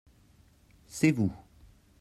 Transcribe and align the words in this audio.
c'est 0.87 1.11
vous. 1.11 1.31